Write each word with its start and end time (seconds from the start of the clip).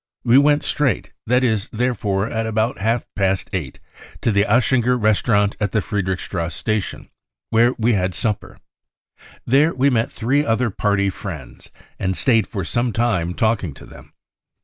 We 0.23 0.39
went 0.39 0.63
straight, 0.63 1.11
that 1.27 1.43
is, 1.43 1.69
therefore, 1.71 2.27
at 2.27 2.47
about 2.47 2.79
half 2.79 3.05
past 3.15 3.51
eight, 3.53 3.79
to 4.23 4.31
the 4.31 4.47
Aschinger 4.51 4.97
Restaurant 4.97 5.55
at 5.59 5.73
the 5.73 5.79
Friedrichs 5.79 6.27
trasse 6.27 6.55
Station, 6.55 7.11
where 7.51 7.73
we 7.77 7.93
had 7.93 8.15
supper. 8.15 8.57
There 9.45 9.75
we 9.75 9.91
met 9.91 10.11
three 10.11 10.43
other 10.43 10.71
Party 10.71 11.11
friends, 11.11 11.69
and 11.99 12.17
stayed 12.17 12.47
for 12.47 12.63
some 12.63 12.91
time 12.91 13.35
talking 13.35 13.75
to 13.75 13.85
them. 13.85 14.13